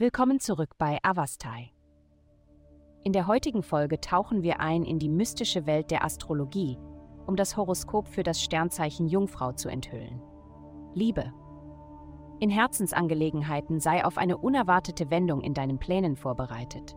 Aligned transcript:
Willkommen 0.00 0.40
zurück 0.40 0.78
bei 0.78 0.98
Avastai. 1.02 1.72
In 3.04 3.12
der 3.12 3.26
heutigen 3.26 3.62
Folge 3.62 4.00
tauchen 4.00 4.42
wir 4.42 4.58
ein 4.58 4.82
in 4.82 4.98
die 4.98 5.10
mystische 5.10 5.66
Welt 5.66 5.90
der 5.90 6.02
Astrologie, 6.06 6.78
um 7.26 7.36
das 7.36 7.54
Horoskop 7.54 8.08
für 8.08 8.22
das 8.22 8.40
Sternzeichen 8.40 9.08
Jungfrau 9.08 9.52
zu 9.52 9.68
enthüllen. 9.68 10.22
Liebe. 10.94 11.34
In 12.38 12.48
Herzensangelegenheiten 12.48 13.78
sei 13.78 14.02
auf 14.02 14.16
eine 14.16 14.38
unerwartete 14.38 15.10
Wendung 15.10 15.42
in 15.42 15.52
deinen 15.52 15.78
Plänen 15.78 16.16
vorbereitet. 16.16 16.96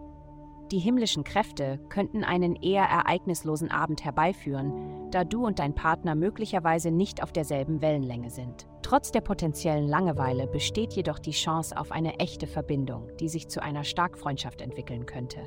Die 0.73 0.79
himmlischen 0.79 1.23
Kräfte 1.23 1.77
könnten 1.89 2.23
einen 2.23 2.55
eher 2.55 2.85
ereignislosen 2.85 3.69
Abend 3.69 4.03
herbeiführen, 4.03 5.07
da 5.11 5.23
du 5.23 5.45
und 5.45 5.59
dein 5.59 5.75
Partner 5.75 6.15
möglicherweise 6.15 6.89
nicht 6.89 7.21
auf 7.21 7.31
derselben 7.31 7.79
Wellenlänge 7.83 8.31
sind. 8.31 8.65
Trotz 8.81 9.11
der 9.11 9.21
potenziellen 9.21 9.87
Langeweile 9.87 10.47
besteht 10.47 10.93
jedoch 10.93 11.19
die 11.19 11.29
Chance 11.29 11.78
auf 11.78 11.91
eine 11.91 12.17
echte 12.17 12.47
Verbindung, 12.47 13.07
die 13.19 13.29
sich 13.29 13.50
zu 13.50 13.61
einer 13.61 13.83
Starkfreundschaft 13.83 14.61
entwickeln 14.61 15.05
könnte. 15.05 15.41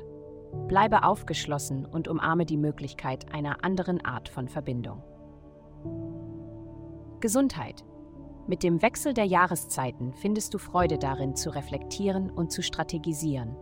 Bleibe 0.69 1.03
aufgeschlossen 1.03 1.85
und 1.85 2.07
umarme 2.07 2.45
die 2.45 2.55
Möglichkeit 2.55 3.29
einer 3.33 3.65
anderen 3.65 4.05
Art 4.05 4.29
von 4.29 4.47
Verbindung. 4.47 5.03
Gesundheit. 7.19 7.83
Mit 8.47 8.63
dem 8.63 8.81
Wechsel 8.81 9.13
der 9.13 9.25
Jahreszeiten 9.25 10.13
findest 10.13 10.53
du 10.53 10.57
Freude 10.57 10.97
darin, 10.97 11.35
zu 11.35 11.49
reflektieren 11.49 12.29
und 12.29 12.49
zu 12.49 12.63
strategisieren. 12.63 13.57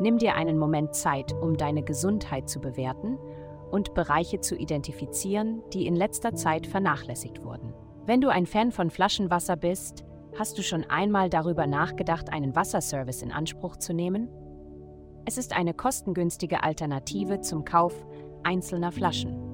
Nimm 0.00 0.18
dir 0.18 0.34
einen 0.34 0.58
Moment 0.58 0.94
Zeit, 0.94 1.32
um 1.32 1.56
deine 1.56 1.82
Gesundheit 1.82 2.48
zu 2.48 2.60
bewerten 2.60 3.18
und 3.70 3.94
Bereiche 3.94 4.40
zu 4.40 4.56
identifizieren, 4.56 5.62
die 5.72 5.86
in 5.86 5.94
letzter 5.94 6.34
Zeit 6.34 6.66
vernachlässigt 6.66 7.44
wurden. 7.44 7.72
Wenn 8.06 8.20
du 8.20 8.28
ein 8.28 8.46
Fan 8.46 8.72
von 8.72 8.90
Flaschenwasser 8.90 9.56
bist, 9.56 10.04
hast 10.38 10.58
du 10.58 10.62
schon 10.62 10.84
einmal 10.84 11.30
darüber 11.30 11.66
nachgedacht, 11.66 12.32
einen 12.32 12.54
Wasserservice 12.56 13.22
in 13.22 13.32
Anspruch 13.32 13.76
zu 13.76 13.94
nehmen? 13.94 14.28
Es 15.26 15.38
ist 15.38 15.56
eine 15.56 15.74
kostengünstige 15.74 16.62
Alternative 16.62 17.40
zum 17.40 17.64
Kauf 17.64 17.94
einzelner 18.42 18.92
Flaschen. 18.92 19.44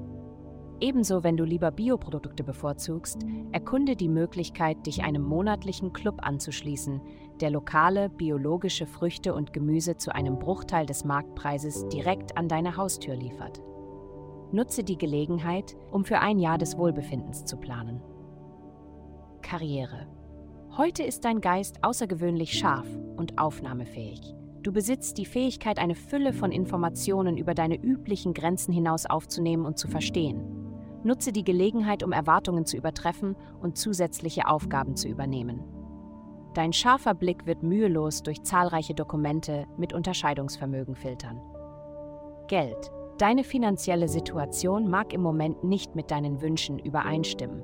Ebenso, 0.81 1.23
wenn 1.23 1.37
du 1.37 1.43
lieber 1.43 1.69
Bioprodukte 1.69 2.43
bevorzugst, 2.43 3.19
erkunde 3.51 3.95
die 3.95 4.09
Möglichkeit, 4.09 4.85
dich 4.87 5.03
einem 5.03 5.21
monatlichen 5.21 5.93
Club 5.93 6.17
anzuschließen, 6.23 7.01
der 7.41 7.49
lokale, 7.49 8.09
biologische 8.09 8.85
Früchte 8.85 9.33
und 9.33 9.53
Gemüse 9.53 9.97
zu 9.97 10.13
einem 10.13 10.39
Bruchteil 10.39 10.85
des 10.85 11.03
Marktpreises 11.03 11.87
direkt 11.89 12.37
an 12.37 12.47
deine 12.47 12.77
Haustür 12.77 13.15
liefert. 13.15 13.61
Nutze 14.51 14.83
die 14.83 14.97
Gelegenheit, 14.97 15.75
um 15.91 16.05
für 16.05 16.19
ein 16.19 16.39
Jahr 16.39 16.57
des 16.57 16.77
Wohlbefindens 16.77 17.45
zu 17.45 17.57
planen. 17.57 18.01
Karriere. 19.41 20.07
Heute 20.77 21.03
ist 21.03 21.25
dein 21.25 21.41
Geist 21.41 21.83
außergewöhnlich 21.83 22.57
scharf 22.57 22.87
und 23.17 23.39
aufnahmefähig. 23.39 24.35
Du 24.61 24.71
besitzt 24.71 25.17
die 25.17 25.25
Fähigkeit, 25.25 25.79
eine 25.79 25.95
Fülle 25.95 26.33
von 26.33 26.51
Informationen 26.51 27.37
über 27.37 27.53
deine 27.53 27.81
üblichen 27.81 28.33
Grenzen 28.33 28.71
hinaus 28.71 29.05
aufzunehmen 29.05 29.65
und 29.65 29.77
zu 29.77 29.87
verstehen. 29.87 30.61
Nutze 31.03 31.31
die 31.31 31.43
Gelegenheit, 31.43 32.03
um 32.03 32.11
Erwartungen 32.11 32.65
zu 32.65 32.77
übertreffen 32.77 33.35
und 33.59 33.77
zusätzliche 33.77 34.47
Aufgaben 34.47 34.95
zu 34.95 35.07
übernehmen. 35.07 35.80
Dein 36.53 36.73
scharfer 36.73 37.13
Blick 37.13 37.45
wird 37.45 37.63
mühelos 37.63 38.23
durch 38.23 38.43
zahlreiche 38.43 38.93
Dokumente 38.93 39.67
mit 39.77 39.93
Unterscheidungsvermögen 39.93 40.95
filtern. 40.95 41.39
Geld. 42.47 42.91
Deine 43.17 43.43
finanzielle 43.43 44.09
Situation 44.09 44.89
mag 44.89 45.13
im 45.13 45.21
Moment 45.21 45.63
nicht 45.63 45.95
mit 45.95 46.11
deinen 46.11 46.41
Wünschen 46.41 46.79
übereinstimmen, 46.79 47.63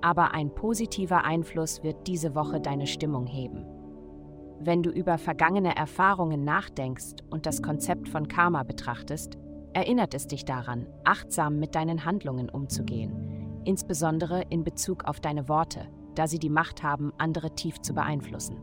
aber 0.00 0.32
ein 0.32 0.54
positiver 0.54 1.24
Einfluss 1.24 1.82
wird 1.82 2.06
diese 2.06 2.34
Woche 2.34 2.60
deine 2.60 2.86
Stimmung 2.86 3.26
heben. 3.26 3.66
Wenn 4.60 4.82
du 4.82 4.90
über 4.90 5.18
vergangene 5.18 5.76
Erfahrungen 5.76 6.44
nachdenkst 6.44 7.16
und 7.30 7.46
das 7.46 7.62
Konzept 7.62 8.08
von 8.08 8.28
Karma 8.28 8.62
betrachtest, 8.62 9.36
erinnert 9.74 10.14
es 10.14 10.26
dich 10.26 10.44
daran, 10.44 10.86
achtsam 11.04 11.58
mit 11.58 11.74
deinen 11.74 12.04
Handlungen 12.04 12.48
umzugehen, 12.48 13.60
insbesondere 13.64 14.42
in 14.50 14.64
Bezug 14.64 15.04
auf 15.04 15.20
deine 15.20 15.48
Worte, 15.48 15.88
da 16.14 16.26
sie 16.26 16.38
die 16.38 16.50
Macht 16.50 16.82
haben, 16.82 17.12
andere 17.18 17.54
tief 17.54 17.80
zu 17.80 17.94
beeinflussen. 17.94 18.60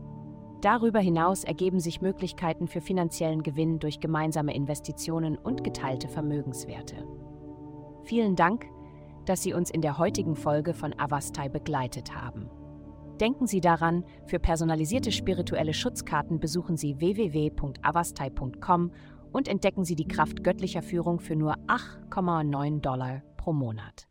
Darüber 0.60 1.00
hinaus 1.00 1.44
ergeben 1.44 1.80
sich 1.80 2.02
Möglichkeiten 2.02 2.68
für 2.68 2.80
finanziellen 2.80 3.42
Gewinn 3.42 3.78
durch 3.78 4.00
gemeinsame 4.00 4.54
Investitionen 4.54 5.38
und 5.38 5.64
geteilte 5.64 6.08
Vermögenswerte. 6.08 7.06
Vielen 8.04 8.36
Dank, 8.36 8.66
dass 9.24 9.42
Sie 9.42 9.54
uns 9.54 9.70
in 9.70 9.80
der 9.80 9.96
heutigen 9.98 10.36
Folge 10.36 10.74
von 10.74 10.98
Avastai 10.98 11.48
begleitet 11.48 12.14
haben. 12.14 12.50
Denken 13.20 13.46
Sie 13.46 13.60
daran, 13.60 14.04
für 14.26 14.38
personalisierte 14.38 15.12
spirituelle 15.12 15.74
Schutzkarten 15.74 16.40
besuchen 16.40 16.76
Sie 16.76 16.98
www.avastai.com 17.00 18.92
und 19.32 19.48
entdecken 19.48 19.84
Sie 19.84 19.94
die 19.94 20.08
Kraft 20.08 20.42
göttlicher 20.42 20.82
Führung 20.82 21.20
für 21.20 21.36
nur 21.36 21.54
8,9 21.66 22.80
Dollar 22.80 23.22
pro 23.36 23.52
Monat. 23.52 24.08